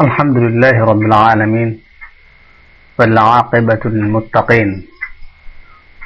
الحمد 0.00 0.36
لله 0.36 0.84
رب 0.84 1.02
العالمين 1.02 1.80
والعاقبة 2.98 3.80
للمتقين 3.84 4.86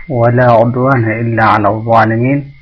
ولا 0.08 0.46
عدوان 0.52 1.04
إلا 1.20 1.44
على 1.44 1.68
الظالمين. 1.68 2.52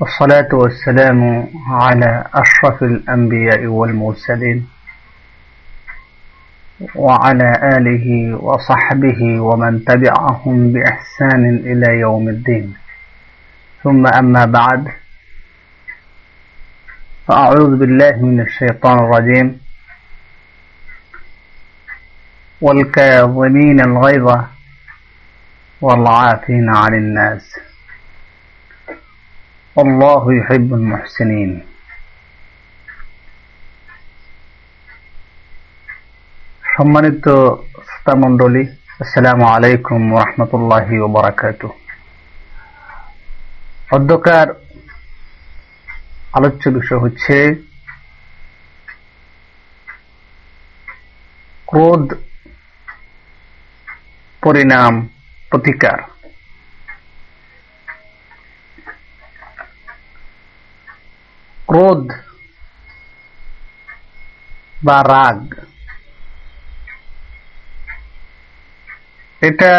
والصلاة 0.00 0.48
والسلام 0.52 1.48
على 1.68 2.24
أشرف 2.34 2.82
الأنبياء 2.82 3.66
والمرسلين 3.66 4.68
وعلى 6.94 7.48
آله 7.76 8.36
وصحبه 8.36 9.40
ومن 9.40 9.84
تبعهم 9.84 10.72
بإحسان 10.72 11.42
إلى 11.64 11.88
يوم 12.00 12.28
الدين. 12.28 12.74
ثم 13.84 14.06
أما 14.06 14.44
بعد 14.44 15.03
فأعوذ 17.27 17.71
بالله 17.77 18.15
من 18.21 18.39
الشيطان 18.41 18.97
الرجيم 18.99 19.47
والكاظمين 22.61 23.77
الغيظ 23.81 24.27
والعافين 25.81 26.69
عن 26.71 26.93
الناس 26.93 27.45
والله 29.75 30.23
يحب 30.33 30.69
المحسنين 30.73 31.51
সম্মানিত 36.75 37.25
শ্রোতামণ্ডলী 37.87 38.63
আসসালামু 39.03 39.45
আলাইকুম 39.55 39.99
রহমতুল্লাহি 40.21 40.95
ওবরাকাত 41.05 41.61
অধ্যকার 43.89 44.47
আলোচ্য 46.34 46.64
বিষয় 46.68 47.00
হচ্ছে 47.04 47.36
ক্রোধ 51.66 52.04
পরিণাম 54.42 54.94
প্রতিকার। 55.50 55.98
ক্রোধ 61.68 62.04
বা 64.84 64.98
রাগ 65.12 65.40
এটা 69.42 69.74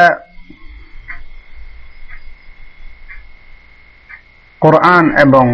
কোরআন 4.61 5.05
এবং 5.17 5.45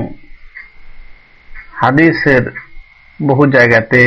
হাদিসের 1.81 2.43
বহু 3.19 3.43
জায়গাতে 3.55 4.01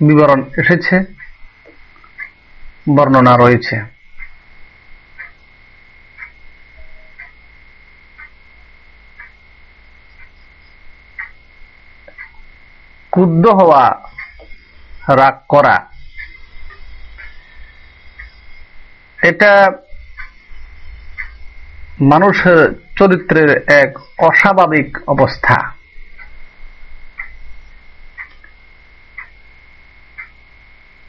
বিবরণ 0.00 0.40
এসেছে 0.60 0.96
বর্ণনা 2.96 3.34
রয়েছে। 3.36 3.76
ক্রুদ্ধ 13.12 13.44
হওয়া 13.58 13.82
রাগ 15.20 15.36
করা 15.48 15.76
এটা 19.18 19.52
মানুষের 22.00 22.72
চরিত্রের 22.96 23.64
এক 23.68 23.98
অস্বাভাবিক 24.18 24.98
অবস্থা। 25.06 25.72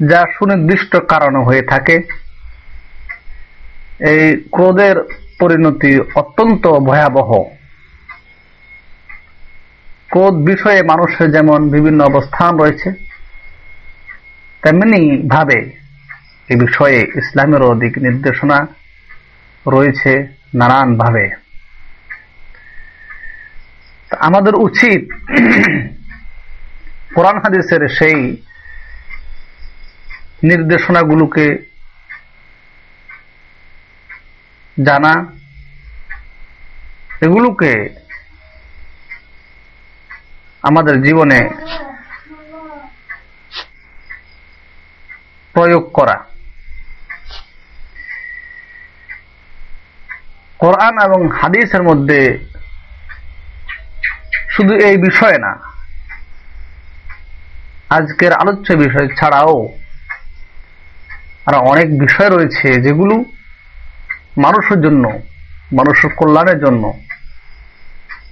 যা 0.09 0.25
সুনির্দিষ্ট 0.37 0.95
কারণে 0.95 1.37
হয়ে 1.37 1.61
থাকে। 1.61 2.01
এই 3.99 4.43
ক্রোধের 4.51 4.95
পরিণতি 5.39 5.99
অত্যন্ত 6.15 6.67
ভয়াবহ। 6.67 7.43
ক্রোধ 10.11 10.33
বিষয়ে 10.33 10.83
মানুষের 10.83 11.31
যেমন 11.31 11.69
বিভিন্ন 11.69 12.03
অবস্থান 12.03 12.59
রয়েছে, 12.59 12.91
তেমনি 14.63 15.27
ভাবে 15.27 15.71
এ 16.49 16.55
বিষয়ে 16.55 17.11
ইসলামেরও 17.15 17.75
দিক 17.75 17.97
নির্দেশনা 17.97 18.67
রয়েছে 19.67 20.39
নানান 20.55 20.97
ভাবে 20.97 21.29
আমাদের 24.11 24.55
উচিত 24.55 25.11
কোরআন 27.15 27.37
হাদিসের 27.37 27.89
সেই 27.89 28.37
নির্দেশনাগুলোকে 30.43 31.67
জানা, 34.85 35.25
এগুলোকে 37.21 37.99
আমাদের 40.61 41.01
জীবনে 41.01 41.49
প্রয়োগ 45.53 45.89
করা। 45.93 46.34
কোরআন 50.59 50.95
এবং 51.07 51.29
হাদিসের 51.39 51.83
মধ্যে 51.83 52.19
শুধু 54.49 54.73
এই 54.73 54.97
বিষয় 54.97 55.37
না, 55.37 55.51
আজকের 57.89 58.33
আলোচ্য 58.33 58.73
বিষয় 58.73 59.07
ছাড়াও 59.15 59.69
আর 61.47 61.55
অনেক 61.71 61.99
বিষয় 61.99 62.29
রয়েছে 62.29 62.67
যেগুলো 62.81 63.15
মানুষের 64.37 64.81
জন্য, 64.81 65.19
মানুষের 65.73 66.09
কল্যাণের 66.15 66.59
জন্য, 66.59 66.93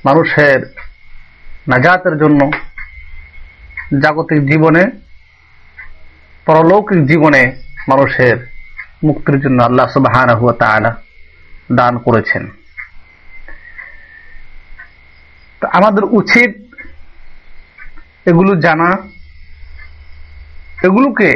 মানুষের 0.06 0.60
নাজাতের 1.68 2.18
জন্য, 2.18 2.52
জাগতিক 4.02 4.46
জীবনে, 4.46 4.84
পরলৌকিক 6.46 7.06
জীবনে 7.06 7.42
মানুষের 7.88 8.38
মুক্তির 9.04 9.38
জন্য 9.42 9.64
আল্লাহ 9.64 9.88
সুবাহ 9.88 10.14
দান 11.72 11.98
করেছেন। 11.98 12.44
আমাদের 15.72 16.04
উচিত 16.04 16.52
এগুলো 18.26 18.56
জানা, 18.56 18.90
এগুলোকে 20.84 21.32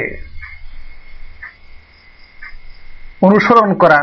অনুসরণ 3.22 3.74
করা, 3.74 4.00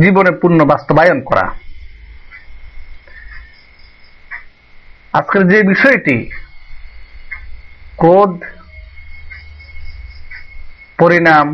জীবনে 0.00 0.30
পূর্ণ 0.30 0.64
বাস্তবায়ন 0.64 1.20
করা। 1.20 1.46
আজকের 5.12 5.48
যে 5.48 5.62
বিষয়টি, 5.62 6.30
ক্রোধ, 7.96 8.44
পরিণাম 10.98 11.46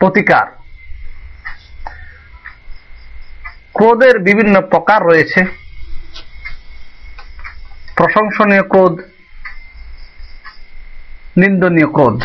প্রতিকার। 0.00 0.46
ক্রোধের 3.74 4.16
বিভিন্ন 4.18 4.60
প্রকার 4.60 5.00
রয়েছে। 5.02 5.40
প্রশংসনীয় 7.96 8.62
ক্রোধ, 8.62 8.96
নিন্দনীয় 11.36 11.86
ক্রোধ 11.86 12.18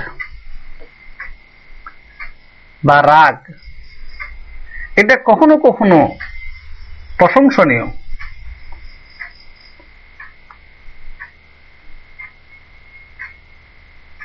বা 2.85 2.97
রাগ। 3.01 3.35
এটা 4.97 5.15
কখনো 5.25 5.57
কখনো 5.57 5.97
প্রশংসনীয়। 7.17 7.85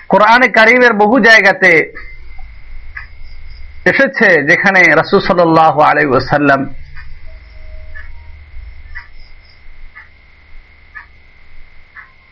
কোরআনে 0.08 0.48
কারিমের 0.48 0.92
বহু 0.92 1.16
জায়গাতে 1.20 1.70
এসেছে 3.84 4.42
যেখানে 4.42 4.80
রাসুল 4.82 5.20
সাল্লাহ 5.20 5.80
আলাই 5.80 6.06
ওসাল্লাম 6.06 6.74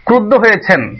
ক্রুদ্ধ 0.05 0.35
হয়েছেন, 0.35 0.97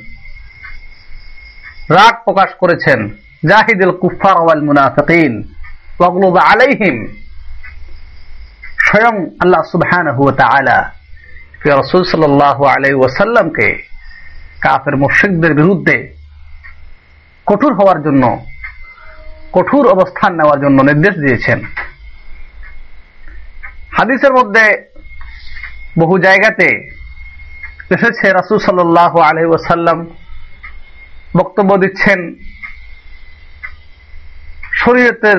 রাগ 1.91 2.15
প্রকাশ 2.25 2.51
করেছেন। 2.59 3.09
জাহিদুল 3.49 3.99
কুফার 3.99 4.37
ওয়াল 4.41 4.63
মুনাফিকিন, 4.63 5.33
ওয়াগলুব 6.01 6.37
আলাইহিম। 6.37 6.97
স্বয়ং 8.87 9.15
আল্লাহ 9.41 9.63
সুবহানাহু 9.63 10.23
ওয়া 10.25 10.33
তাআলা 10.33 10.93
রাসূল 11.65 12.05
সাল্লাল্লাহু 12.05 12.65
আলাইহি 12.65 12.95
ওয়াসাল্লামকে 12.95 13.83
কাফের 14.61 14.97
মুশরিকদের 14.97 15.55
বিরুদ্ধে 15.55 16.15
কঠোর 17.47 17.75
হওয়ার 17.75 18.03
জন্য 18.03 18.45
কঠোর 19.57 19.85
অবস্থান 19.95 20.33
নেওয়ার 20.39 20.59
জন্য 20.65 20.79
নির্দেশ 20.89 21.15
দিয়েছেন। 21.25 21.59
হাদিসের 23.97 24.33
মধ্যে 24.39 24.65
বহু 26.01 26.15
জায়গাতে 26.27 26.69
এসেছে 27.97 28.27
রাসুল 28.39 28.59
সাল্লাহ 28.67 29.13
আলহি 29.29 29.49
ওসাল্লাম 29.51 29.99
বক্তব্য 31.39 31.71
দিচ্ছেন, 31.83 32.21
শরীয়তের 34.83 35.39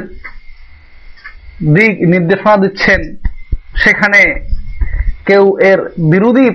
দিক 1.76 1.94
নির্দেশনা 2.14 2.56
দিচ্ছেন। 2.64 3.02
সেখানে 3.84 4.22
কেউ 5.28 5.44
এর 5.70 5.80
বিরোধী 6.12 6.50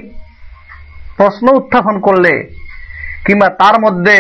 প্রশ্ন 1.19 1.47
উত্থাপন 1.59 1.97
করলে 2.07 2.33
কিংবা 3.27 3.49
তার 3.61 3.77
মধ্যে 3.85 4.17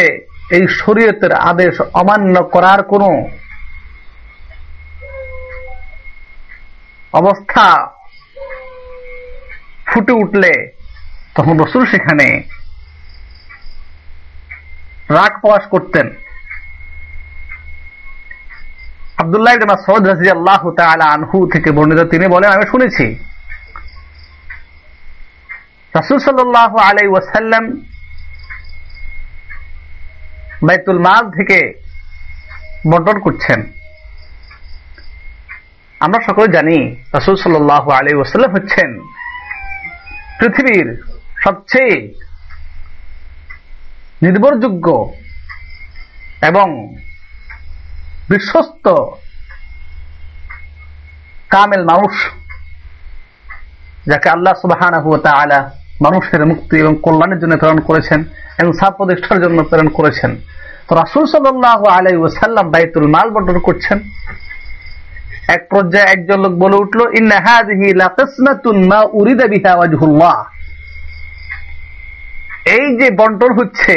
এই 0.50 0.68
শরীয়তের 0.68 1.32
আদেশ 1.32 1.80
অমান্য 1.80 2.44
করার 2.44 2.82
কোনো 2.82 3.30
অবস্থা 7.12 7.90
ফুটে 9.86 10.12
উঠলে 10.12 10.76
তখন 11.34 11.58
রসুল 11.58 11.86
সেখানে 11.86 12.42
রাগ 15.10 15.40
প্রকাশ 15.40 15.62
করতেন। 15.70 16.10
আবদুল্লাহ 19.16 19.54
মাসউদ 19.54 20.08
রাদিয়াল্লাহু 20.08 20.70
তাআলা 20.70 21.04
আনহু 21.04 21.48
থেকে 21.52 21.70
বর্ণিত 21.70 21.98
তিনি 21.98 22.26
বলেন, 22.26 22.50
আমি 22.50 22.64
শুনেছি। 22.70 23.16
ওয়াসাল্লাম 25.94 27.93
বাইতুল 30.66 30.98
মাল 31.06 31.24
থেকে 31.36 31.58
বন্টন 32.90 33.16
করছেন। 33.26 33.60
আমরা 36.00 36.18
সকলে 36.28 36.48
জানি 36.56 36.78
রাসূল 37.16 37.36
সাল্লাল্লাহু 37.42 37.88
আলাইহি 37.98 38.18
ওয়াসাল্লাম 38.18 38.52
হচ্ছেন 38.56 38.90
পৃথিবীর 40.38 40.88
সবচেয়ে 41.44 41.96
নির্ভরযোগ্য 44.24 44.86
এবং 46.50 46.66
বিশ্বস্ত 48.30 48.86
কামেল 51.54 51.82
মানুষ, 51.92 52.14
যাকে 54.10 54.28
আল্লাহ 54.34 54.54
সুবাহ 54.62 54.80
মানুষের 56.04 56.42
মুক্তি 56.50 56.74
এবং 56.82 56.94
কল্যাণের 57.04 57.40
জন্য 57.42 57.54
প্রেরণ 57.60 57.80
করেছেন। 57.88 58.20
এবং 58.60 58.72
প্রতিষ্ঠার 58.98 59.42
জন্য 59.44 59.58
প্রেরণ 59.68 59.88
করেছেন। 59.88 60.30
তো 60.86 60.92
রাসুল 60.94 61.24
সাল্লাহ 61.26 61.80
আলাই 61.96 62.16
ওসাল্লাম 62.16 62.66
বাইতুল 62.70 63.06
মাল 63.14 63.28
বন্টন 63.30 63.58
করছেন। 63.58 63.98
এক 65.56 65.62
পর্যায়ে 65.70 66.10
একজন 66.14 66.38
লোক 66.44 66.52
বলে 66.62 66.76
উঠল 66.82 67.00
এই 72.76 72.86
যে 73.00 73.08
বন্টন 73.20 73.50
হচ্ছে, 73.58 73.94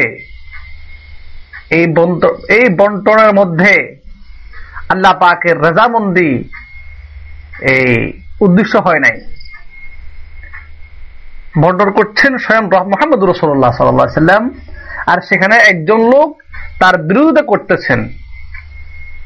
এই 1.78 1.86
বন্টন, 1.98 2.34
এই 2.58 2.66
বন্টনের 2.80 3.32
মধ্যে 3.34 3.74
আল্লাহ 4.90 5.14
পাকের 5.20 5.58
রেজামন্দি 5.62 6.32
এই 7.74 7.92
উদ্দেশ্য 8.46 8.74
হয় 8.78 9.02
নাই। 9.06 9.16
বন্টন 11.63 11.91
করছেন 11.91 12.33
স্বয়ং 12.45 12.65
মোহাম্মদ 12.93 13.21
রসুল্লাহ 13.23 13.73
সাল্লাম 13.79 14.43
আর 15.07 15.19
সেখানে 15.29 15.57
একজন 15.71 16.01
লোক 16.13 16.29
তার 16.81 16.95
বিরোধিতা 17.09 17.43
করতেছেন 17.51 18.01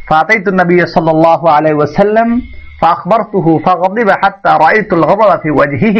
فأتيت 0.08 0.46
النبي 0.48 0.80
صلى 0.86 1.10
الله 1.10 1.40
عليه 1.50 1.74
وسلم 1.74 2.28
فأخبرته 2.80 3.46
فغضب 3.58 4.08
حتى 4.22 4.50
رأيت 4.64 4.90
الغضب 4.92 5.30
في 5.42 5.50
وجهه 5.50 5.98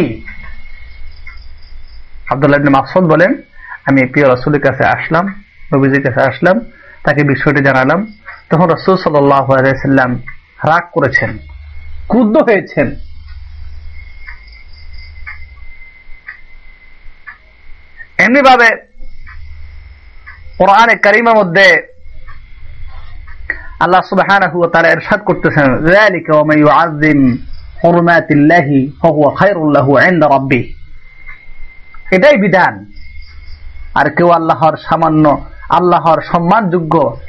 আব্দুল্লাহ 2.32 2.58
ইবনে 2.60 2.72
মাসউদ 2.78 3.04
বলেন 3.12 3.30
আমি 3.88 4.00
প্রিয় 4.12 4.26
রাসূলের 4.28 4.62
কাছে 4.66 4.84
আসলাম 4.94 5.24
নবীজির 5.72 6.02
কাছে 6.06 6.20
আসলাম 6.30 6.56
তাকে 7.04 7.20
বিষয়টি 7.32 7.60
জানালাম 7.68 8.00
তখন 8.50 8.66
রাসূল 8.74 8.94
সাল্লাল্লাহু 9.04 9.50
আলাইহি 9.58 9.78
সাল্লাম 9.86 10.10
রাগ 10.70 10.84
করেছেন 10.96 11.30
ক্রুদ্ধ 12.10 12.34
হয়েছেন 12.48 12.86
এমনি 18.21 18.41
ভাবে 18.41 18.69
কোরআনে 20.57 20.95
কারিমার 20.95 21.35
মধ্যে 21.35 21.67
আল্লাহ 23.79 24.01
সুবহানাহু 24.01 24.59
ওয়া 24.59 24.69
তাআলা 24.69 24.89
ইরশাদ 24.89 25.19
করতেছেন, 25.19 25.85
যালিকা 25.85 26.35
ওয়া 26.35 26.43
মান 26.43 26.57
ইউআযযিম 26.59 27.37
হুরমাতিল্লাহি 27.83 28.91
ফাহুয়া 29.01 29.35
খায়রুল 29.35 29.73
লাহু 29.73 29.99
ইনদা 29.99 30.27
রাব্বিহ। 30.27 30.63
এটাই 32.11 32.37
বিধান। 32.37 32.85
আর 33.95 34.09
কেউ 34.09 34.29
আল্লাহর 34.29 34.77
সামান্য, 34.77 35.45
আল্লাহর 35.69 36.21
সম্মানযোগ্য 36.21 37.19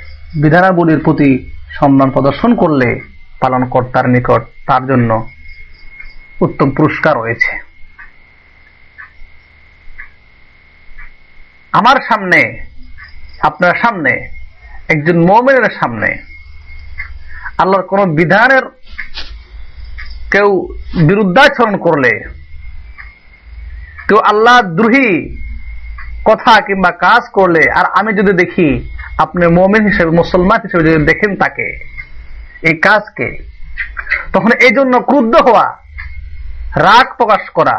বিধানাবলীর 0.42 0.98
প্রতি 0.98 1.50
সম্মান 1.78 2.10
প্রদর্শন 2.10 2.54
করলে 2.54 3.00
পালনকর্তার 3.40 4.08
নিকট 4.08 4.42
তার 4.66 4.86
জন্য 4.86 5.28
উত্তম 6.40 6.70
পুরস্কার 6.70 7.16
রয়েছে। 7.16 7.71
আমার 11.72 11.96
সামনে, 12.08 12.40
আপনার 13.40 13.74
সামনে, 13.82 14.12
একজন 14.88 15.16
মোমেনের 15.28 15.70
সামনে, 15.80 16.10
আল্লাহর 17.58 17.88
কোন 17.90 18.00
বিধানের 18.18 18.64
কেউ 20.30 20.48
বিরুদ্ধাচরণ 21.08 21.74
করলে, 21.76 22.12
কেউ 24.08 24.18
আল্লাহ 24.30 24.56
দ্রোহী 24.78 25.10
কথা 26.24 26.60
কিংবা 26.60 26.90
কাজ 27.06 27.22
করলে, 27.32 27.62
আর 27.78 27.86
আমি 27.98 28.10
যদি 28.12 28.32
দেখি 28.32 28.68
আপনি 29.18 29.46
মোমেন 29.46 29.84
হিসেবে, 29.86 30.10
মুসলমান 30.10 30.58
হিসেবে 30.64 30.82
যদি 30.88 31.04
দেখেন 31.04 31.36
তাকে, 31.36 31.66
এই 32.68 32.74
কাজকে, 32.86 33.28
তখন 34.32 34.50
এই 34.66 34.72
জন্য 34.78 34.94
ক্রুদ্ধ 35.00 35.34
হওয়া, 35.36 35.66
রাগ 36.86 37.06
প্রকাশ 37.18 37.42
করা 37.54 37.76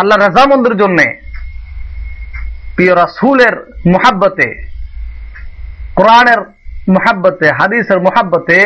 আল্লাহ 0.00 0.16
রাজামন্দির 0.18 0.76
জন্য 0.82 0.98
প্রিয় 2.76 2.92
রাসুলের 3.02 3.54
মোহাব্বতে, 3.92 4.48
কোরআনের 5.98 6.40
মোহাব্বতে, 6.94 7.46
হাদিসের 7.58 7.98
মোহাব্বতে 8.06 8.58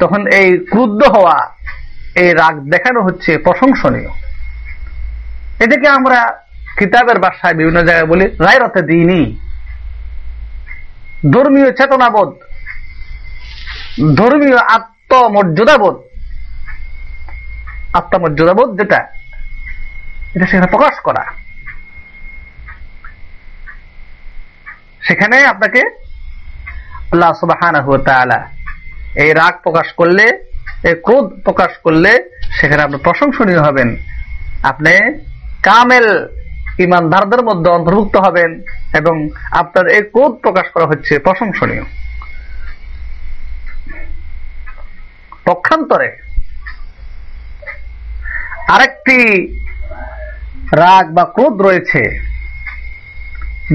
তখন 0.00 0.20
এই 0.38 0.48
ক্রুদ্ধ 0.72 1.00
হওয়া, 1.14 1.36
এই 2.22 2.30
রাগ 2.40 2.54
দেখানো 2.72 3.00
হচ্ছে 3.06 3.32
প্রশংসনীয়। 3.46 4.10
এটাকে 5.64 5.88
আমরা 5.98 6.18
কিতাবের 6.78 7.18
বাসায় 7.24 7.56
বিভিন্ন 7.58 7.78
জায়গায় 7.88 8.08
বলি 8.12 8.24
রায়রতে 8.46 8.80
দিইনি 8.90 9.20
ধর্মীয় 11.34 11.68
চেতনাবোধ, 11.78 12.30
ধর্মীয় 14.20 14.58
আত্মমর্যাদাবোধ। 14.76 15.96
আত্মমর্যাদাবোধ 17.98 18.70
যেটা? 18.80 19.00
এটা 20.34 20.46
সেখানে 20.50 20.68
প্রকাশ 20.74 20.94
করা। 21.06 21.24
সেখানে 25.06 25.36
আপনাকে 25.52 25.80
আল্লাহ 27.12 27.30
সুবাহ 27.40 27.60
এই 29.22 29.30
রাগ 29.40 29.54
প্রকাশ 29.66 29.88
করলে, 30.00 30.26
এই 30.88 30.96
ক্রোধ 31.06 31.26
প্রকাশ 31.46 31.72
করলে 31.84 32.12
সেখানে 32.58 32.80
আপনি 32.82 32.98
প্রশংসনীয় 33.06 33.62
হবেন। 33.62 33.88
আপনি 34.62 34.94
কামেল 35.62 36.08
ইমানদারদের 36.86 37.42
মধ্যে 37.48 37.68
অন্তর্ভুক্ত 37.70 38.16
হবেন 38.16 38.50
এবং 39.00 39.14
আপনার 39.60 39.86
এই 39.96 40.02
ক্রোধ 40.14 40.32
প্রকাশ 40.44 40.66
করা 40.74 40.86
হচ্ছে 40.90 41.14
প্রশংসনীয়। 41.26 41.84
পক্ষান্তরে 45.48 46.08
আরেকটি 48.74 49.16
রাগ 50.72 51.06
বা 51.16 51.24
ক্রোধ 51.24 51.62
রয়েছে, 51.62 52.02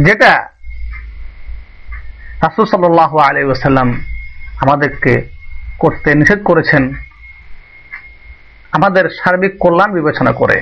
যেটা 0.05 0.31
রাসুল 2.41 2.65
সাল্লাহ 2.65 3.17
আলী 3.17 3.43
ওসাল্লাম 3.43 3.89
আমাদেরকে 4.63 5.13
করতে 5.79 6.15
নিষেধ 6.15 6.43
করেছেন, 6.43 6.83
আমাদের 8.71 9.09
সার্বিক 9.09 9.53
কল্যাণ 9.59 9.91
বিবেচনা 9.93 10.31
করে, 10.31 10.57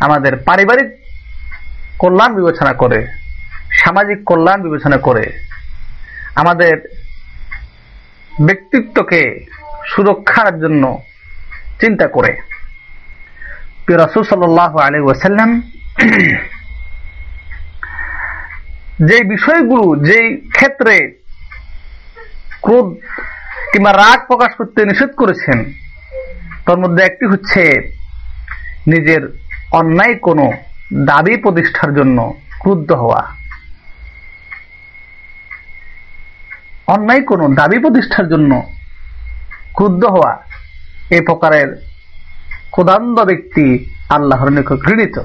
আমাদের 0.00 0.32
পারিবারিক 0.36 0.88
কল্যাণ 1.98 2.34
বিবেচনা 2.34 2.72
করে, 2.72 3.06
সামাজিক 3.82 4.18
কল্যাণ 4.24 4.62
বিবেচনা 4.62 4.98
করে, 4.98 5.24
আমাদের 6.36 6.74
ব্যক্তিত্বকে 8.46 9.46
সুরক্ষার 9.86 10.60
জন্য 10.60 11.02
চিন্তা 11.80 12.06
করে। 12.06 12.53
রাসুল 13.92 14.24
সাল্লাহ 14.24 14.72
যে 19.08 19.24
বিষয়গুলো, 19.24 19.86
যে 20.04 20.20
ক্ষেত্রে 20.52 20.94
ক্রোধ 22.62 22.94
কিংবা 23.72 23.92
রাগ 23.92 24.18
প্রকাশ 24.26 24.52
করতে 24.56 24.84
নিষেধ 24.84 25.10
করেছেন, 25.16 25.58
তার 26.66 26.78
মধ্যে 26.78 27.04
একটি 27.04 27.24
হচ্ছে 27.26 27.62
নিজের 28.86 29.22
অন্যায় 29.72 30.14
কোনো 30.14 30.52
দাবি 30.92 31.36
প্রতিষ্ঠার 31.36 31.94
জন্য 31.94 32.34
ক্রুদ্ধ 32.60 32.92
হওয়া। 32.92 33.22
অন্যায় 36.86 37.22
কোনো 37.22 37.48
দাবি 37.48 37.78
প্রতিষ্ঠার 37.78 38.28
জন্য 38.28 38.72
ক্রুদ্ধ 39.74 40.04
হওয়া 40.04 40.32
এ 41.10 41.20
প্রকারের 41.20 41.93
ক্ষুদান্ত 42.74 43.18
ব্যক্তি 43.20 43.66
আল্লাহর 44.08 44.50
নিকট 44.50 44.72
ঘৃণিত। 44.72 45.16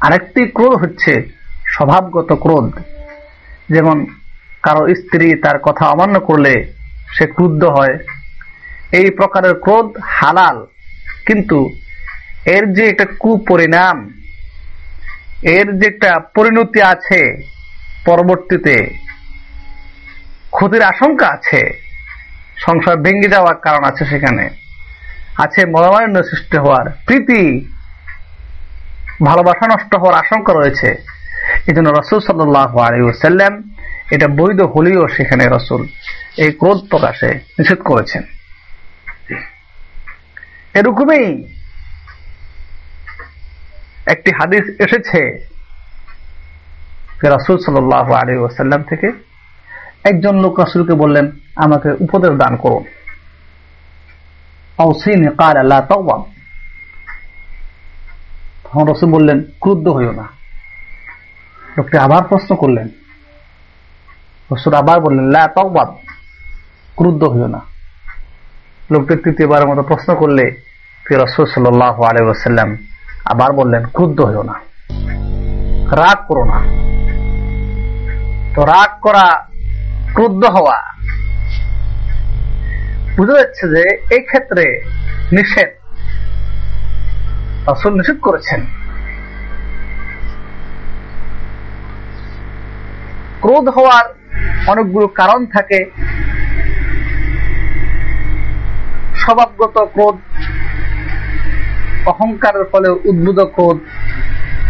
আরেকটি 0.00 0.42
ক্রোধ 0.46 0.74
হচ্ছে 0.82 1.12
স্বভাবগত 1.66 2.30
ক্রোধ। 2.32 2.70
যেমন, 3.68 4.06
কারও 4.62 4.94
স্ত্রী 4.94 5.34
তার 5.34 5.58
কথা 5.58 5.84
অমান্য 5.86 6.20
করলে 6.20 6.54
সে 7.12 7.26
ক্রুদ্ধ 7.26 7.64
হয়। 7.64 7.98
এই 8.92 9.10
প্রকারের 9.10 9.54
ক্রোধ 9.54 9.88
হালাল, 10.02 10.66
কিন্তু 11.26 11.58
এর 12.46 12.72
যে 12.72 12.84
একটা 12.88 13.06
কুপরিণাম, 13.18 13.96
এর 15.42 15.78
যে 15.78 15.86
একটা 15.86 16.10
পরিণতি 16.34 16.82
আছে 16.82 17.20
পরবর্তীতে, 18.04 18.76
ক্ষতির 20.50 20.82
আশঙ্কা 20.82 21.26
আছে 21.26 21.62
সংসার 22.56 22.96
ভেঙে 22.96 23.28
যাওয়ার 23.28 23.54
কারণ 23.54 23.84
আছে 23.84 24.04
সেখানে। 24.04 24.69
আছে 25.44 25.60
মনোমালিন্য 25.74 26.18
সৃষ্টি 26.30 26.56
হওয়ার 26.62 26.86
প্রীতি, 27.06 27.42
ভালোবাসা 29.28 29.64
নষ্ট 29.72 29.92
হওয়ার 30.00 30.20
আশঙ্কা 30.22 30.52
রয়েছে। 30.52 30.88
এই 31.68 31.74
জন্য 31.76 31.88
রসুল 32.00 32.20
সাল্লাহ 32.28 32.72
আলিউসাল্লাম 32.86 33.52
এটা 34.14 34.26
বৈধ 34.38 34.60
হলেও 34.74 35.02
সেখানে 35.16 35.44
রসুল 35.56 35.82
এই 36.42 36.50
ক্রোধ 36.60 36.78
প্রকাশে 36.90 37.30
নিষেধ 37.58 37.80
করেছেন। 37.90 38.22
এরকমই 40.78 41.24
একটি 44.14 44.30
হাদিস 44.38 44.64
এসেছে 44.84 45.20
রাসুল 47.34 47.56
সাল্লাহ 47.66 48.06
আলী 48.20 48.32
ওসাল্লাম 48.36 48.82
থেকে 48.90 49.08
একজন 50.10 50.34
লোক 50.44 50.54
রাসুলকে 50.62 50.94
বললেন, 51.02 51.26
আমাকে 51.64 51.88
উপদেশ 52.04 52.32
দান 52.42 52.54
করুন। 52.64 52.84
তখন 58.64 58.86
রসুল 58.86 59.12
বললেন, 59.12 59.42
ক্রুদ্ধ 59.60 59.88
হইও 59.88 60.12
না। 60.12 60.28
লোকটি 61.78 61.98
আবার 61.98 62.22
প্রশ্ন 62.22 62.56
করলেন। 62.56 62.88
রসুল 64.52 64.74
আবার 64.74 65.00
বললেন, 65.00 65.24
লা 65.24 65.48
তওবাদ 65.48 65.88
ক্রুদ্ধ 66.96 67.24
হইও 67.24 67.46
না। 67.46 67.60
লোকটি 68.90 69.16
তৃতীয়বারের 69.16 69.68
মতো 69.68 69.82
প্রশ্ন 69.82 70.14
করলে 70.14 70.62
রসুল 71.12 71.46
সাল্লাহ 71.46 72.02
আলী 72.02 72.22
ওসাল্লাম 72.22 72.76
আবার 73.24 73.52
বললেন, 73.52 73.86
ক্রুদ্ধ 73.86 74.20
হইও 74.20 74.42
না। 74.42 74.54
রাগ 75.96 76.26
করো 76.28 76.44
না। 76.44 76.60
তো 78.54 78.64
রাগ 78.64 79.00
করা 79.00 79.46
ক্রুদ্ধ 80.14 80.44
হওয়া 80.44 80.99
বুঝা 83.20 83.36
যাচ্ছে 83.40 83.64
যে 83.74 83.82
এই 84.14 84.22
ক্ষেত্রে 84.22 84.64
নিষেধ 85.32 85.70
রসুল 87.68 87.92
নিষেধ 87.94 88.18
করেছেন 88.22 88.60
ক্রোধ 93.42 93.66
হওয়ার 93.68 94.04
অনেকগুলো 94.68 95.06
কারণ 95.20 95.40
থাকে 95.54 95.78
স্বভাবগত 99.22 99.76
ক্রোধ 99.94 100.16
অহংকারের 102.10 102.64
ফলে 102.72 102.88
উদ্ভূত 103.10 103.38
ক্রোধ 103.54 103.78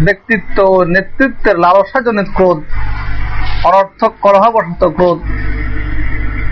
ব্যক্তিত্ব 0.06 0.58
নেতৃত্বের 0.86 1.56
লালসাজনিত 1.58 2.28
ক্রোধ 2.36 2.58
অনর্থক 3.64 4.12
কলহবশত 4.20 4.82
ক্রোধ 4.88 5.18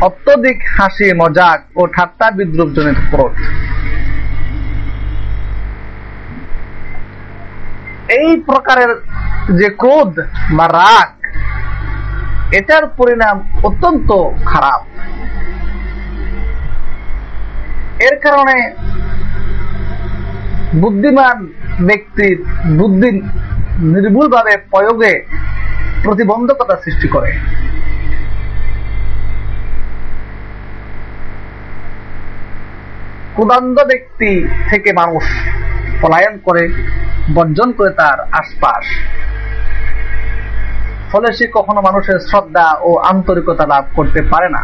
অত্যধিক 0.06 0.58
হাসি, 0.76 1.08
মজাক 1.20 1.60
ও 1.80 1.82
ঠাট্টা 1.96 2.26
বিদ্রুপ 2.38 2.68
জনিত 2.76 2.98
ক্রোধ। 3.10 3.34
এই 8.18 8.28
প্রকারের 8.48 8.90
যে 9.60 9.68
ক্রোধ 9.80 10.12
বা 10.56 10.66
রাগ, 10.80 11.10
এটার 12.58 12.84
পরিণাম 12.98 13.36
অত্যন্ত 13.68 14.10
খারাপ। 14.50 14.82
এর 18.06 18.16
কারণে 18.24 18.56
বুদ্ধিমান 20.82 21.36
ব্যক্তির 21.88 22.36
বুদ্ধি 22.78 23.10
নির্ভুলভাবে 23.92 24.52
প্রয়োগে 24.72 25.12
প্রতিবন্ধকতা 26.04 26.74
সৃষ্টি 26.84 27.08
করে। 27.14 27.30
কুদান্ত 33.38 33.78
ব্যক্তি 33.84 34.30
থেকে 34.70 34.90
মানুষ 34.92 35.24
পলায়ন 36.02 36.38
করে, 36.44 36.68
বর্জন 37.34 37.72
করে 37.72 37.90
তার 37.90 38.18
আশপাশ। 38.20 38.84
ফলে 41.12 41.28
সে 41.32 41.46
কখনো 41.52 41.80
মানুষের 41.80 42.18
শ্রদ্ধা 42.18 42.66
ও 42.80 42.90
আন্তরিকতা 42.96 43.66
লাভ 43.66 43.84
করতে 43.94 44.22
পারে 44.22 44.48
না। 44.48 44.62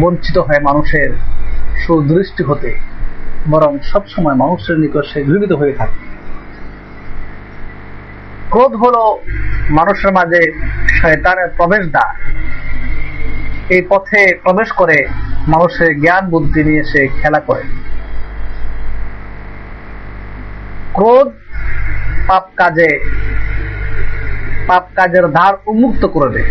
বঞ্চিত 0.00 0.38
হয় 0.38 0.60
মানুষের 0.60 1.10
সুদৃষ্টি 1.86 2.42
হতে, 2.42 2.70
বরং 3.48 3.78
সবসময় 3.82 4.34
মানুষের 4.34 4.76
নিকট 4.78 5.04
সে 5.04 5.24
ঘৃণিত 5.24 5.52
হয়ে 5.52 5.72
থাকে। 5.72 5.98
ক্রোধ 8.50 8.72
হল 8.76 8.96
মানুষের 9.70 10.12
মাঝে 10.12 10.42
শয়তানের 10.88 11.48
প্রবেশ 11.56 11.82
দ্বার 11.86 12.12
এই 13.68 13.82
পথে 13.88 14.40
প্রবেশ 14.42 14.72
করে 14.72 15.08
মানুষের 15.48 16.00
জ্ঞান 16.00 16.30
বুদ্ধি 16.30 16.64
নিয়ে 16.64 16.84
সে 16.84 17.08
খেলা 17.22 17.40
করে। 17.40 17.62
ক্রোধ 20.92 21.32
পাপ 22.26 22.48
কাজে, 22.56 22.98
পাপ 24.66 24.88
কাজের 24.94 25.32
ধার 25.32 25.54
উন্মুক্ত 25.66 26.06
করে 26.06 26.30
দেয়। 26.30 26.50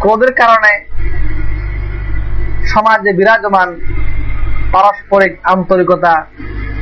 ক্রোধের 0.00 0.32
কারণে 0.32 0.84
সমাজে 2.66 3.12
বিরাজমান 3.12 3.80
পারস্পরিক 4.72 5.38
আন্তরিকতা, 5.44 6.26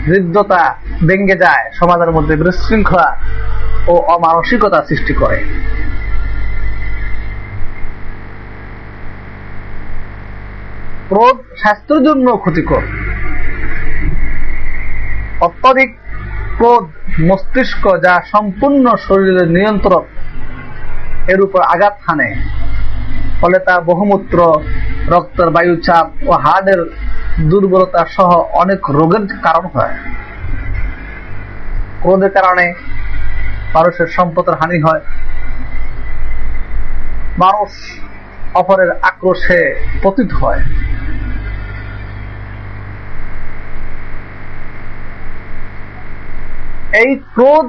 হৃদ্যতা 0.06 0.74
ভেঙ্গে 1.06 1.36
যায়, 1.36 1.70
সমাজের 1.72 2.10
মধ্যে 2.10 2.36
বিশৃঙ্খলা 2.36 3.16
ও 3.88 3.92
অমানসিকতা 3.92 4.84
সৃষ্টি 4.88 5.14
করে। 5.14 5.44
ক্রোধ 11.08 11.36
স্বাস্থ্যের 11.58 12.04
জন্য 12.04 12.36
ক্ষতিকর। 12.36 12.82
অত্যাধিক 15.40 15.90
ক্রোধ 16.56 16.84
মস্তিষ্ক 17.20 17.84
যা 18.02 18.22
সম্পূর্ণ 18.32 18.84
শরীরের 18.96 19.48
নিয়ন্ত্রক, 19.48 20.04
এর 21.28 21.40
উপর 21.40 21.60
আঘাত 21.60 21.96
হানে। 22.06 22.34
ফলে 23.40 23.58
তা 23.58 23.80
বহুমূত্র, 23.80 24.38
রক্তের 25.08 25.50
বায়ুচাপ 25.50 26.06
ও 26.26 26.32
হার্টের 26.32 26.80
দুর্বলতা 27.40 28.06
সহ 28.06 28.30
অনেক 28.62 28.90
রোগের 28.90 29.24
কারণ 29.42 29.66
হয়। 29.74 29.94
ক্রোধের 32.02 32.30
কারণে 32.30 32.74
মানুষের 33.74 34.06
সম্পদের 34.06 34.54
হানি 34.54 34.80
হয়। 34.80 35.00
মানুষ 37.38 37.70
অপরের 38.54 38.90
আক্রোশে 39.02 39.60
পতিত 40.02 40.32
হয়। 40.32 40.60
এই 46.92 47.14
ক্রোধ, 47.34 47.68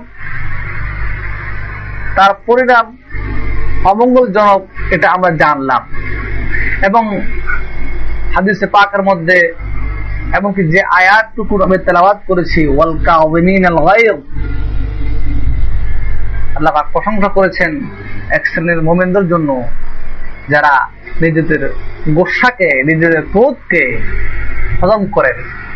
তার 2.15 2.33
পরিণাম 2.45 2.97
অমঙ্গলজনক, 3.85 4.67
এটা 4.91 5.09
আমরা 5.09 5.31
জানলাম। 5.31 5.89
এবং 6.85 7.21
হাদিসে 8.35 8.67
পাকের 8.67 9.03
মধ্যে, 9.03 9.53
এমনকি 10.33 10.63
যে 10.63 10.81
আয়াতটুকু 10.81 11.63
আমি 11.63 11.77
তেলাওয়াত 11.77 12.19
করেছি 12.27 12.67
ওয়ালকা 12.67 13.13
আল্লাহ 16.55 16.83
প্রশংসা 16.91 17.27
করেছেন 17.27 17.81
এক 18.29 18.47
শ্রেণির 18.47 18.81
মোমেনদের 18.81 19.27
জন্য, 19.27 19.63
যারা 20.49 20.87
নিজেদের 21.21 21.69
গোসাকে, 22.09 22.83
নিজেদের 22.83 23.21
ক্রোধকে 23.21 24.01
হজম 24.81 25.05
করেন। 25.05 25.66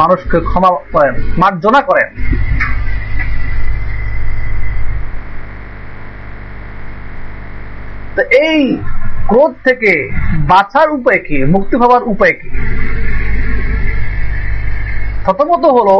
মানুষকে 0.00 0.38
ক্ষমা 0.40 0.70
করেন, 0.92 1.14
মার্জনা 1.38 1.80
করেন। 1.80 2.08
এই 8.48 8.78
ক্রোধ 9.26 9.52
থেকে 9.64 9.92
বাঁচার 10.52 10.90
উপায় 10.90 11.18
কি, 11.18 11.44
মুক্তি 11.44 11.76
হওয়ার 11.76 12.02
উপায় 12.02 12.32
কি? 12.32 12.48
প্রথমত 15.24 15.64
হলো, 15.76 15.96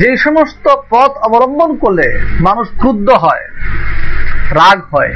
যে 0.00 0.10
সমস্ত 0.16 0.64
পথ 0.90 1.12
অবলম্বন 1.26 1.70
করলে 1.76 2.06
মানুষ 2.40 2.66
ক্রুদ্ধ 2.80 3.08
হয়, 3.10 3.44
রাগ 4.60 4.78
হয়, 4.94 5.12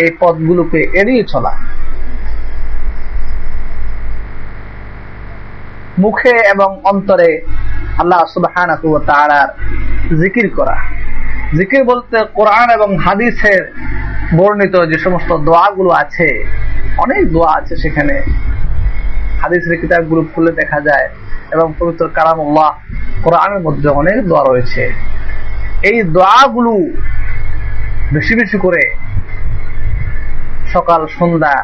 এই 0.00 0.08
পথগুলোকে 0.20 0.80
এড়িয়ে 1.00 1.24
চলা। 1.24 1.67
মুখে 5.98 6.34
এবং 6.54 6.70
অন্তরে 6.84 7.30
আল্লাহ 7.98 8.20
সুবাহান 8.34 8.70
জিকির 10.22 10.46
করা। 10.56 10.76
জিকির 11.58 11.82
বলতে 11.84 12.16
কোরআন 12.38 12.68
এবং 12.76 12.88
হাদিসের 12.96 13.60
বর্ণিত 14.38 14.74
যে 14.90 14.98
সমস্ত 14.98 15.30
দোয়াগুলো 15.46 15.90
আছে, 16.02 16.28
অনেক 16.98 17.22
দোয়া 17.32 17.50
আছে 17.58 17.74
সেখানে। 17.76 18.14
হাদিসের 19.42 19.80
কিতাবগুলো 19.80 20.22
খুলে 20.34 20.52
দেখা 20.52 20.78
যায় 20.80 21.06
এবং 21.54 21.66
পবিত্র 21.78 22.04
কালামুল্লাহ 22.14 22.70
কোরআনের 23.22 23.60
মধ্যে 23.66 23.88
অনেক 24.00 24.16
দোয়া 24.28 24.44
রয়েছে। 24.44 24.82
এই 25.90 25.98
দোয়াগুলো 26.16 26.72
বেশি 28.14 28.34
বেশি 28.40 28.58
করে 28.58 28.82
সকাল, 30.72 31.00
সন্ধ্যা 31.18 31.54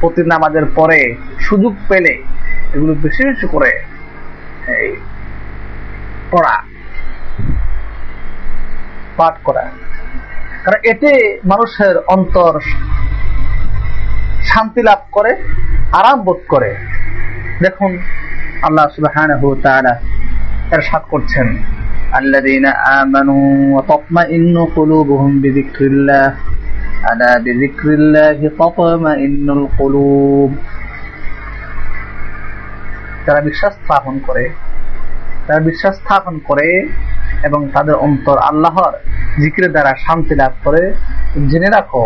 প্রতি 0.00 0.22
নামাজের 0.32 0.66
পরে 0.74 1.00
সুযোগ 1.40 1.74
পেলে 1.88 2.14
এগুলো 2.73 2.93
বেশি 3.03 3.21
বেশি 3.29 3.47
করে 3.47 3.71
এই 4.75 4.89
পড়া 6.31 6.55
পাঠ 9.17 9.35
করা 9.43 9.63
কারণ 10.63 10.79
এতে 10.91 11.11
মানুষের 11.45 11.95
অন্তর 12.07 12.53
শান্তি 14.49 14.81
লাভ 14.81 15.01
করে 15.11 15.31
আরাম 15.99 16.19
বোধ 16.23 16.39
করে 16.47 16.71
দেখুন 17.61 17.91
আল্লাহ 18.67 18.85
সুবহানাহু 18.95 19.45
ওয়া 19.47 19.59
তাআলা 19.65 19.93
ইরশাদ 20.75 21.03
করছেন 21.13 21.49
الذين 22.15 22.65
آمنوا 23.01 23.47
وتطمئن 23.75 24.55
قلوبهم 24.77 25.31
بذكر 25.41 25.81
الله 25.83 26.27
ألا 27.03 27.33
بذكر 27.37 27.87
الله 27.89 28.39
تطمئن 28.59 29.47
القلوب 29.49 30.51
যারা 33.26 33.40
বিশ্বাস 33.40 33.72
স্থাপন 33.74 34.14
করে 34.26 34.44
তারা 35.46 35.60
বিশ্বাস 35.60 35.94
স্থাপন 35.96 36.34
করে 36.44 36.68
এবং 37.42 37.60
তাদের 37.74 37.94
অন্তর 38.06 38.36
আল্লাহর 38.38 38.94
জিকির 39.42 39.66
দ্বারা 39.72 39.92
শান্তি 40.06 40.34
লাভ 40.34 40.52
করে, 40.64 40.82
জেনে 41.50 41.68
রাখো, 41.70 42.02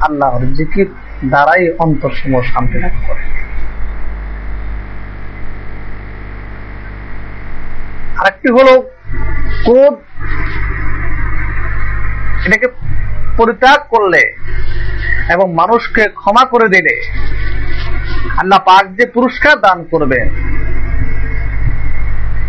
আল্লাহর 0.00 0.42
জিকির 0.54 0.88
দ্বারাই 1.24 1.64
অন্তর 1.78 2.10
সমূহ 2.10 2.42
শান্তি 2.42 2.76
লাভ 2.78 2.94
করে। 3.06 3.22
আরেকটি 8.20 8.48
হলো 8.52 8.74
ক্রোধ 9.64 9.94
এটাকে 12.46 12.68
পরিত্যাগ 13.36 13.80
করলে 13.90 14.22
এবং 15.32 15.46
মানুষকে 15.54 16.02
ক্ষমা 16.20 16.44
করে 16.44 16.66
দিলে 16.68 16.94
আল্লাহ 18.41 18.59
পাক 18.67 18.85
যে 18.97 19.05
পুরস্কার 19.15 19.59
দান 19.59 19.85
করবেন 19.91 20.27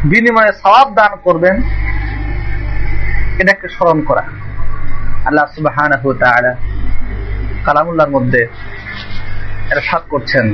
বিনিময়ে 0.05 0.53
সবাব 0.63 0.95
দান 0.95 1.13
করবেন 1.25 1.57
এটাকে 3.39 3.69
স্মরণ 3.69 4.03
করা 4.09 4.25
আল্লাহ 5.25 5.47
সুবাহ 5.57 5.77
কালামুল্লাহর 7.67 8.11
মধ্যে 8.11 8.43
ارشاد 9.73 10.03
করছেন 10.13 10.47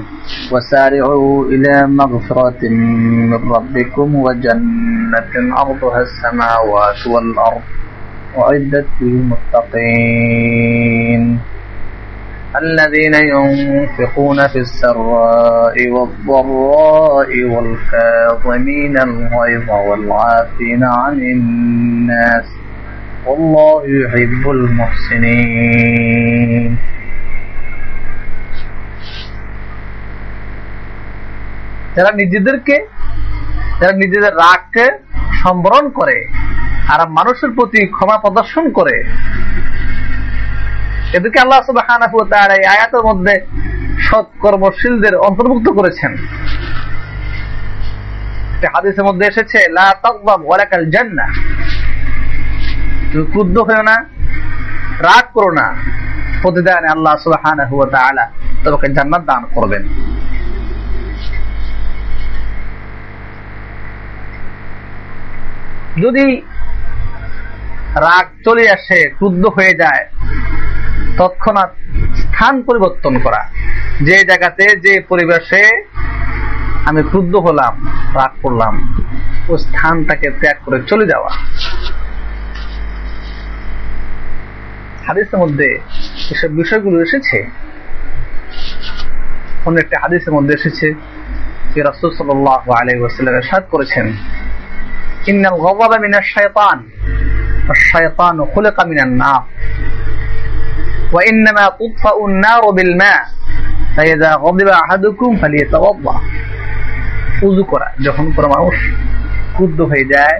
وسارعوا 0.52 1.46
الى 1.46 1.86
مغفرة 1.90 2.62
من 3.30 3.40
ربكم 3.50 4.16
وجنة 4.16 5.34
عرضها 5.58 6.00
السماوات 6.00 7.06
والارض 7.06 7.62
اعدت 8.36 8.86
للمتقين 9.00 10.42
الذين 12.56 13.14
ينفقون 13.14 14.38
في 14.48 14.58
السراء 14.58 15.76
والضراء 15.88 17.30
والكاظمين 17.44 18.98
الغيظ 18.98 19.68
والعافين 19.70 20.84
عن 20.84 21.16
الناس 21.34 22.46
والله 23.26 23.82
يحب 23.96 24.44
المحسنين 24.50 25.98
যারা 31.96 32.10
নিজেদেরকে 32.12 32.76
যারা 33.80 33.94
নিজেদের 33.94 34.32
রাগকে 34.34 34.84
সম্বরণ 35.42 35.84
করে 35.88 36.18
আর 36.88 37.00
মানুষের 37.08 37.50
প্রতি 37.50 37.80
ক্ষমা 37.86 38.16
প্রদর্শন 38.18 38.64
করে 38.72 38.96
এদেরকে 41.13 41.39
আল্লাহ 41.39 41.59
তাআলা 42.31 42.53
এই 42.53 42.65
আয়াতের 42.65 43.03
মধ্যে 43.09 43.33
সৎ 43.99 44.27
কর্মশীলদের 44.39 45.15
অন্তর্ভুক্ত 45.15 45.67
করেছেন। 45.69 46.11
হাদিসের 48.75 49.03
মধ্যে 49.03 49.25
এসেছে, 49.27 49.59
লা 49.71 49.87
তাগদাব 50.03 50.41
ওয়ালাকাল 50.45 50.85
জান্নাহ। 50.89 51.29
তুমি 53.11 53.25
ক্রুদ্ধ 53.31 53.57
না, 53.89 53.95
রাগ 54.99 55.25
করো 55.33 55.51
না। 55.51 55.67
প্রতিদানে 56.41 56.87
আল্লাহ 56.87 57.15
সুবহানাহু 57.23 57.75
ওয়া 57.77 57.89
তাআলা 57.89 58.25
তোমাকে 58.63 58.87
জান্নাত 58.93 59.21
দান 59.21 59.43
করবেন। 59.55 59.83
যদি 66.03 66.25
রাগ 68.07 68.25
চলে 68.45 68.65
আসে, 68.75 68.99
ক্রুদ্ধ 69.17 69.43
হয়ে 69.45 69.73
যায় 69.73 70.03
তৎক্ষণাৎ 71.17 71.71
স্থান 72.15 72.61
পরিবর্তন 72.61 73.13
করা। 73.19 73.41
যে 74.01 74.17
জায়গাতে, 74.29 74.65
যে 74.85 74.93
পরিবেশে 75.09 75.63
আমি 76.85 77.01
ক্রুদ্ধ 77.03 77.35
হলাম, 77.35 77.73
রাগ 78.15 78.31
করলাম 78.41 78.73
ও 79.49 79.57
স্থানটাকে 79.57 80.27
ত্যাগ 80.41 80.57
করে 80.65 80.77
চলে 80.87 81.05
যাওয়া। 81.07 81.31
হাদিসের 85.07 85.39
মধ্যে 85.39 85.69
এসব 86.33 86.51
বিষয়গুলো 86.59 86.97
এসেছে। 87.01 87.37
একটা 89.83 89.97
হাদিসের 90.01 90.33
মধ্যে 90.33 90.53
এসেছে 90.53 90.87
যে 91.73 91.79
রাসুল 91.83 92.09
সাল্লাহ 92.17 92.63
আলাইসাল্লাম 92.71 93.41
সাদ 93.41 93.63
করেছেন, 93.71 94.05
ইন্নাল 95.27 95.57
গবাবা 95.65 95.97
মিনার 95.99 96.25
শয়তান 96.33 96.77
শয়তান 97.91 98.35
খুলে 98.45 98.71
কামিনার 98.71 99.09
না 99.21 99.33
وإنما 101.12 101.64
تطفأ 101.70 102.14
النار 102.26 102.62
بالماء 102.70 103.20
فإذا 103.96 104.30
غضب 104.34 104.68
أحدكم 104.68 105.30
فليتوضأ 105.36 106.16
উজু 107.42 107.62
করা 107.64 107.88
যখন 108.06 108.26
কোনো 108.36 108.48
মানুষ 108.48 108.76
ক্রুদ্ধ 109.56 109.78
হয়ে 109.82 110.06
যায় 110.14 110.38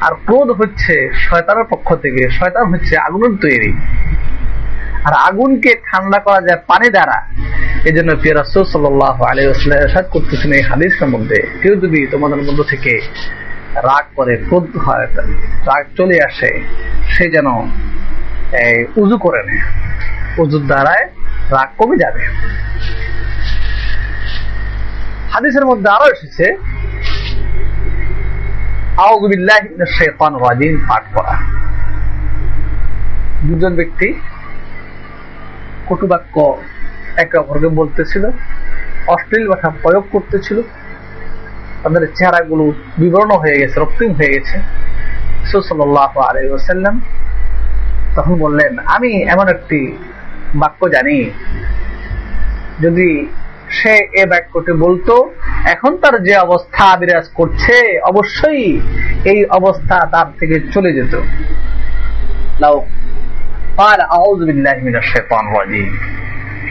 আর 0.00 0.12
ক্রোধ 0.26 0.48
হচ্ছে 0.60 0.94
শয়তানের 1.26 1.66
পক্ষ 1.72 1.88
থেকে 1.94 2.22
শয়তান 2.38 2.64
হচ্ছে 2.72 2.94
আগুনের 3.06 3.34
তৈরি 3.44 3.70
আর 5.06 5.14
আগুনকে 5.28 5.70
ঠান্ডা 5.88 6.18
করা 6.26 6.40
যায় 6.46 6.60
পানি 6.66 6.88
দ্বারা 6.90 7.18
এই 7.88 7.94
জন্য 7.96 8.10
প্রিয় 8.20 8.34
রাসুল 8.34 8.64
সাল্লাহ 8.66 9.16
আলিয়াদ 9.30 10.06
করতেছেন 10.14 10.50
এই 10.52 10.64
হাদিসের 10.70 11.08
মধ্যে 11.14 11.38
কেউ 11.62 11.74
যদি 11.74 12.00
তোমাদের 12.12 12.40
মধ্য 12.40 12.60
থেকে 12.72 12.92
রাগ 13.88 14.04
করে 14.16 14.34
ক্রোধ 14.46 14.66
হয় 14.84 15.06
রাগ 15.68 15.84
চলে 15.98 16.16
আসে 16.28 16.50
সে 17.14 17.24
যেন 17.30 17.48
উজু 19.01 19.17
করে 19.17 19.41
নেয় 19.47 19.63
উজুর 20.37 20.63
দ্বারায় 20.67 21.05
রাগ 21.51 21.69
কমে 21.77 21.95
যাবে। 21.97 22.21
হাদিসের 25.33 25.65
মধ্যে 25.65 25.89
আরও 25.89 26.05
এসেছে 26.15 26.45
পাঠ 30.89 31.03
করা 31.13 31.33
দুজন 33.47 33.73
ব্যক্তি 33.75 34.07
কটুবাক্য 35.89 36.35
একে 37.17 37.35
অপরকে 37.37 37.67
বলতেছিল, 37.67 38.23
অশ্লীল 39.07 39.45
ভাষা 39.51 39.69
প্রয়োগ 39.81 40.03
করতেছিল। 40.11 40.61
তাদের 41.83 42.07
চেহারাগুলো 42.15 42.63
বিবরণ 42.97 43.31
হয়ে 43.31 43.59
গেছে, 43.59 43.79
রক্তিম 43.79 44.11
হয়ে 44.13 44.31
গেছে। 44.35 44.57
সুসল্লাহ 45.51 46.11
আলাইসাল্লাম 46.19 46.95
তখন 48.15 48.33
বললেন, 48.35 48.71
আমি 48.95 49.11
এমন 49.33 49.47
একটি 49.55 49.79
বাক্য 50.61 50.81
জানি, 50.95 51.17
যদি 52.83 53.09
সে 53.79 53.93
এ 54.21 54.23
বাক্যটি 54.31 54.73
বলতো, 54.85 55.13
এখন 55.73 55.91
তার 56.01 56.15
যে 56.27 56.35
অবস্থা 56.47 56.85
বিরাজ 56.99 57.27
করছে, 57.39 57.75
অবশ্যই 58.11 58.65
এই 59.31 59.39
অবস্থা 59.59 59.97
তার 60.13 60.27
থেকে 60.39 60.55
চলে 60.73 60.91
যেত। 60.97 61.13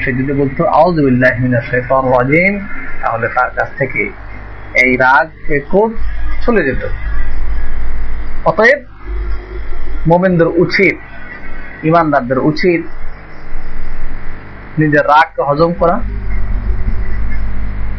সে 0.00 0.10
যদি 0.18 0.32
বলতো 0.40 0.62
আউজিম 0.80 2.52
তাহলে 3.02 3.26
তার 3.36 3.50
কাছ 3.56 3.68
থেকে 3.78 4.02
এই 4.84 4.92
রাগ 5.04 5.26
চলে 6.44 6.62
যেত। 6.68 6.82
অতএব 8.50 8.80
মোমেন্দ্র 10.10 10.46
উচিত 10.64 10.96
ইমানদারদের 11.88 12.38
উচিত 12.50 12.82
নিজের 14.78 15.04
রাগকে 15.12 15.42
হজম 15.48 15.72
করা, 15.80 15.96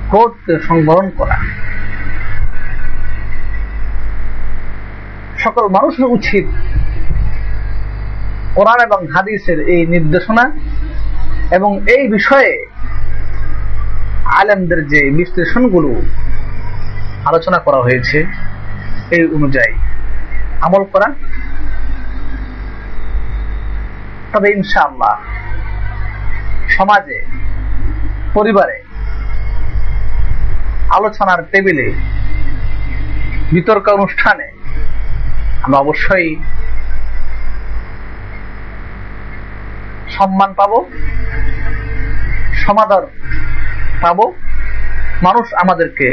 ক্রোধকে 0.09 0.53
সংবরণ 0.67 1.07
করা। 1.17 1.37
সকল 5.43 5.65
মানুষের 5.75 6.07
উচিত 6.17 6.45
কোরআন 8.55 8.79
এবং 8.87 8.99
হাদিসের 9.13 9.59
এই 9.73 9.81
নির্দেশনা 9.93 10.45
এবং 11.57 11.71
এই 11.95 12.03
বিষয়ে 12.07 12.51
আলেমদের 14.39 14.87
যে 14.87 15.01
বিশ্লেষণগুলো 15.17 15.91
আলোচনা 17.29 17.59
করা 17.65 17.79
হয়েছে, 17.81 18.17
এই 19.15 19.23
অনুযায়ী 19.37 19.73
আমল 20.61 20.83
করা। 20.93 21.07
তবে 24.33 24.47
ইনশাআল্লাহ। 24.57 25.15
সমাজে, 26.75 27.17
পরিবারে, 28.33 28.77
আলোচনার 30.97 31.39
টেবিলে, 31.51 31.87
বিতর্ক 33.53 33.85
অনুষ্ঠানে 33.97 34.47
আমরা 35.63 35.77
অবশ্যই 35.77 36.29
সম্মান 40.17 40.51
পাব, 40.53 40.71
সমাদর 42.63 43.03
পাব, 44.01 44.19
মানুষ 45.23 45.45
আমাদেরকে 45.53 46.07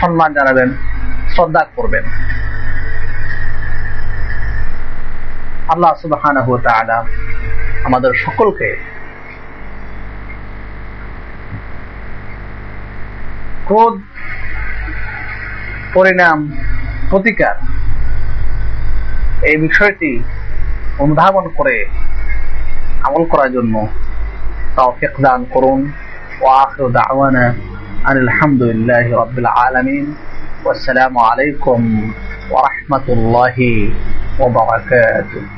সম্মান 0.00 0.30
জানাবেন, 0.34 0.68
শ্রদ্ধা 1.34 1.62
করবেন। 1.76 2.04
আল্লাহ 5.73 5.93
সুবাহ 6.01 6.23
আমাদের 7.87 8.11
সকলকে 8.23 8.69
ক্রোধ 13.67 13.95
পরিণাম 15.93 16.37
প্রতিকার 17.09 17.55
এই 19.49 19.57
বিষয়টি 19.65 20.11
অনুধাবন 20.99 21.45
করে 21.57 21.77
আমল 23.05 23.23
করার 23.31 23.49
জন্য 23.55 23.75
তৌফিক 24.77 25.13
দান 25.25 25.39
করুন 25.53 25.79
وآخر 26.41 26.87
دعوانا 26.89 27.55
أن 28.03 28.17
الحمد 28.17 28.63
لله 28.63 29.05
رب 29.15 29.39
العالمين 29.39 30.05
والسلام 30.65 31.17
عليكم 31.19 31.79
ورحمة 32.51 33.05
الله 33.09 33.57
وبركاته 34.39 35.56